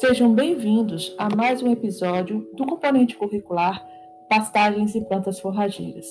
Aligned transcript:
Sejam 0.00 0.32
bem-vindos 0.32 1.14
a 1.18 1.28
mais 1.28 1.62
um 1.62 1.70
episódio 1.70 2.48
do 2.54 2.64
componente 2.64 3.14
curricular 3.18 3.86
Pastagens 4.30 4.94
e 4.94 5.00
Plantas 5.02 5.38
Forrageiras. 5.38 6.06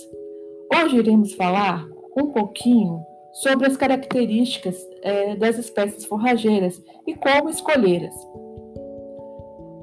Hoje 0.71 0.97
iremos 0.97 1.33
falar 1.33 1.87
um 2.15 2.27
pouquinho 2.27 3.03
sobre 3.33 3.65
as 3.65 3.75
características 3.75 4.77
é, 5.01 5.35
das 5.35 5.57
espécies 5.57 6.05
forrageiras 6.05 6.79
e 7.07 7.15
como 7.15 7.49
escolhê-las. 7.49 8.13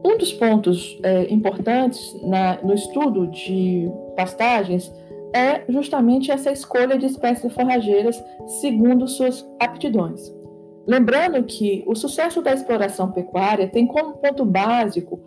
Um 0.04 0.16
dos 0.16 0.32
pontos 0.34 0.96
é, 1.02 1.24
importantes 1.34 2.00
na, 2.22 2.62
no 2.62 2.74
estudo 2.74 3.26
de 3.26 3.90
pastagens 4.14 4.88
é 5.34 5.64
justamente 5.68 6.30
essa 6.30 6.52
escolha 6.52 6.96
de 6.96 7.06
espécies 7.06 7.52
forrageiras 7.52 8.22
segundo 8.60 9.08
suas 9.08 9.44
aptidões. 9.58 10.35
Lembrando 10.86 11.42
que 11.42 11.82
o 11.86 11.94
sucesso 11.94 12.40
da 12.40 12.52
exploração 12.52 13.10
pecuária 13.10 13.66
tem 13.66 13.86
como 13.86 14.18
ponto 14.18 14.44
básico 14.44 15.20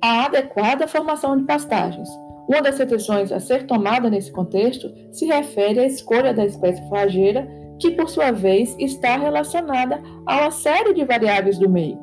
a 0.00 0.26
adequada 0.26 0.86
formação 0.86 1.36
de 1.36 1.44
pastagens. 1.44 2.08
Uma 2.48 2.62
das 2.62 2.78
decisões 2.78 3.32
a 3.32 3.38
ser 3.38 3.66
tomada 3.66 4.08
nesse 4.08 4.32
contexto 4.32 4.92
se 5.12 5.26
refere 5.26 5.80
à 5.80 5.86
escolha 5.86 6.32
da 6.32 6.44
espécie 6.44 6.82
forrageira, 6.88 7.48
que, 7.78 7.90
por 7.92 8.08
sua 8.08 8.30
vez, 8.30 8.74
está 8.78 9.16
relacionada 9.16 10.02
a 10.26 10.42
uma 10.42 10.50
série 10.50 10.92
de 10.94 11.04
variáveis 11.04 11.58
do 11.58 11.68
meio. 11.68 11.98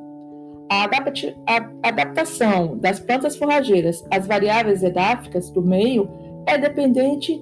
A, 0.69 0.85
adaptação 1.83 2.77
das 2.77 2.99
plantas 2.99 3.37
forrageiras 3.37 4.05
às 4.11 4.27
variáveis 4.27 4.83
edáficas 4.83 5.49
do 5.49 5.61
meio 5.61 6.09
é 6.45 6.57
dependente 6.57 7.41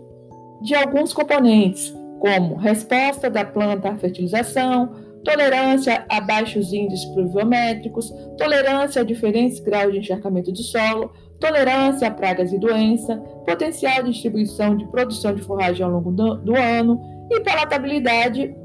de 0.62 0.76
alguns 0.76 1.14
componentes, 1.14 1.94
como 2.20 2.56
resposta 2.56 3.30
da 3.30 3.46
planta 3.46 3.90
à 3.90 3.96
fertilização, 3.96 5.05
tolerância 5.26 6.06
a 6.08 6.22
baixos 6.22 6.72
índices 6.72 7.04
pluviométricos, 7.08 8.14
tolerância 8.38 9.02
a 9.02 9.06
diferentes 9.06 9.60
graus 9.60 9.92
de 9.92 10.00
encharcamento 10.00 10.52
do 10.52 10.62
solo, 10.62 11.12
tolerância 11.40 12.08
a 12.08 12.12
pragas 12.12 12.54
e 12.54 12.60
doença, 12.60 13.18
potencial 13.46 14.04
de 14.04 14.12
distribuição 14.12 14.78
de 14.78 14.86
produção 14.88 15.36
de 15.36 15.42
forragem 15.42 15.84
ao 15.84 15.92
longo 15.92 16.12
do, 16.12 16.36
do 16.36 16.56
ano 16.56 17.02
e 17.30 17.42
palatabilidade 17.42 18.56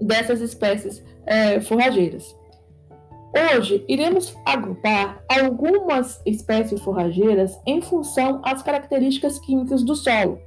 dessas 0.00 0.40
espécies 0.40 1.02
é, 1.24 1.60
forrageiras. 1.60 2.36
Hoje, 3.54 3.84
iremos 3.86 4.34
agrupar 4.44 5.22
algumas 5.28 6.20
espécies 6.26 6.80
forrageiras 6.80 7.58
em 7.66 7.80
função 7.80 8.40
às 8.44 8.62
características 8.62 9.38
químicas 9.38 9.82
do 9.82 9.94
solo, 9.94 10.38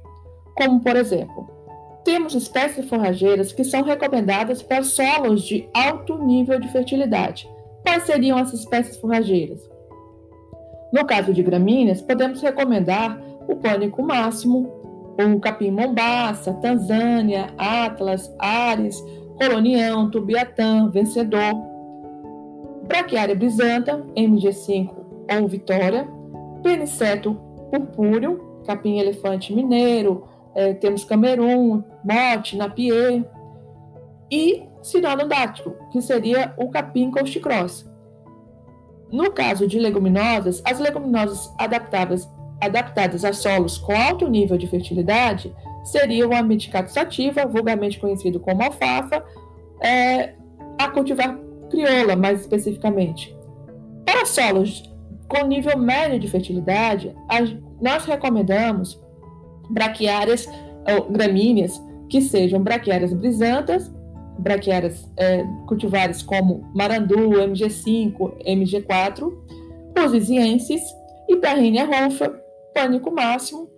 como, 0.56 0.80
por 0.80 0.96
exemplo, 0.96 1.59
temos 2.10 2.34
espécies 2.34 2.88
forrageiras 2.88 3.52
que 3.52 3.62
são 3.62 3.82
recomendadas 3.82 4.64
para 4.64 4.82
solos 4.82 5.44
de 5.44 5.68
alto 5.72 6.18
nível 6.18 6.58
de 6.58 6.66
fertilidade. 6.72 7.48
Quais 7.84 8.02
seriam 8.02 8.36
essas 8.36 8.60
espécies 8.60 8.96
forrageiras? 8.96 9.60
No 10.92 11.06
caso 11.06 11.32
de 11.32 11.40
gramíneas, 11.40 12.02
podemos 12.02 12.42
recomendar 12.42 13.16
o 13.46 13.54
pânico 13.54 14.02
máximo, 14.02 14.68
o 15.24 15.38
capim 15.38 15.70
mombaça, 15.70 16.52
Tanzânia, 16.54 17.54
Atlas, 17.56 18.28
Ares, 18.40 19.00
Colonião, 19.38 20.10
Tubiatã, 20.10 20.90
Vencedor. 20.90 21.54
Braquiária 22.88 23.36
brisanta, 23.36 24.04
MG5 24.16 24.90
ou 25.40 25.46
Vitória, 25.46 26.08
Peniceto 26.60 27.34
purpúreo, 27.70 28.62
capim 28.66 28.98
elefante 28.98 29.54
mineiro, 29.54 30.24
é, 30.54 30.74
temos 30.74 31.04
Camerun, 31.04 31.82
Mote, 32.04 32.56
Napier 32.56 33.24
e 34.30 34.64
Sinodondáctilo, 34.82 35.76
que 35.92 36.00
seria 36.00 36.54
o 36.56 36.68
capim 36.68 37.10
coxicross. 37.10 37.88
No 39.12 39.32
caso 39.32 39.66
de 39.66 39.78
leguminosas, 39.78 40.62
as 40.64 40.78
leguminosas 40.78 41.52
adaptadas, 41.58 42.28
a 43.24 43.32
solos 43.32 43.78
com 43.78 43.92
alto 43.92 44.28
nível 44.28 44.56
de 44.56 44.66
fertilidade 44.66 45.54
seriam 45.84 46.32
a 46.32 46.42
medicato 46.42 46.90
sativa, 46.90 47.46
vulgarmente 47.46 47.98
conhecido 47.98 48.38
como 48.38 48.62
alfafa, 48.62 49.24
é, 49.80 50.34
a 50.78 50.88
cultivar 50.88 51.38
crioula, 51.70 52.14
mais 52.16 52.40
especificamente. 52.40 53.36
Para 54.04 54.26
solos 54.26 54.90
com 55.26 55.46
nível 55.46 55.78
médio 55.78 56.18
de 56.18 56.28
fertilidade, 56.28 57.14
nós 57.80 58.04
recomendamos 58.04 59.00
braquiárias 59.70 60.46
ou 60.94 61.10
gramíneas 61.10 61.80
que 62.08 62.20
sejam 62.20 62.62
braquiárias 62.62 63.12
brisantas, 63.12 63.90
braquiárias 64.38 65.08
é, 65.16 65.44
cultivares 65.66 66.22
como 66.22 66.68
marandu, 66.74 67.30
MG5, 67.30 68.44
MG4, 68.44 69.32
posisienses, 69.94 70.82
Iperrínea 71.28 71.84
ronfa, 71.84 72.28
pânico 72.74 73.10
máximo, 73.12 73.70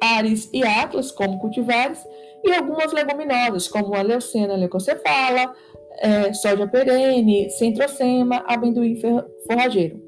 Ares 0.00 0.48
e 0.52 0.62
Atlas 0.62 1.10
como 1.10 1.38
cultivares, 1.40 1.98
e 2.44 2.52
algumas 2.52 2.92
leguminosas, 2.92 3.66
como 3.66 3.94
a 3.94 4.02
leucena 4.02 4.54
leucocefala, 4.54 5.52
é, 5.98 6.32
soja 6.32 6.66
perene, 6.68 7.50
centrocema, 7.50 8.44
amendoim 8.46 9.00
forrageiro. 9.46 10.00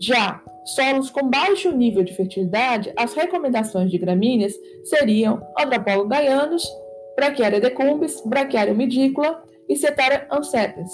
Já 0.00 0.42
solos 0.66 1.10
com 1.10 1.30
baixo 1.30 1.70
nível 1.70 2.02
de 2.02 2.12
fertilidade, 2.12 2.92
as 2.96 3.14
recomendações 3.14 3.90
de 3.90 3.98
gramíneas 3.98 4.52
seriam 4.84 5.40
Andropolo 5.58 6.08
gaianos, 6.08 6.66
Brachiaria 7.14 7.60
decumbis, 7.60 8.20
Brachiaria 8.26 8.74
midícula 8.74 9.42
e 9.68 9.76
Cetaria 9.76 10.26
ancepens. 10.30 10.90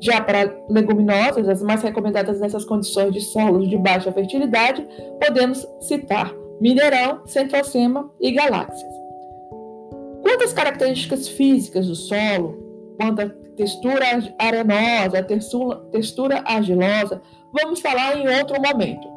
Já 0.00 0.20
para 0.20 0.54
leguminosas, 0.68 1.48
as 1.48 1.62
mais 1.62 1.82
recomendadas 1.82 2.40
nessas 2.40 2.64
condições 2.64 3.12
de 3.12 3.20
solos 3.20 3.68
de 3.68 3.78
baixa 3.78 4.12
fertilidade, 4.12 4.86
podemos 5.24 5.66
citar 5.80 6.34
Mineirão, 6.60 7.26
Centrocema 7.26 8.10
e 8.20 8.32
Galáxias. 8.32 8.92
Quanto 10.22 10.44
às 10.44 10.52
características 10.52 11.28
físicas 11.28 11.86
do 11.86 11.94
solo, 11.94 12.63
quanto 12.96 13.28
textura 13.56 14.04
arenosa, 14.38 15.22
textura 15.22 16.42
argilosa, 16.44 17.22
vamos 17.52 17.80
falar 17.80 18.16
em 18.18 18.28
outro 18.38 18.60
momento. 18.60 19.13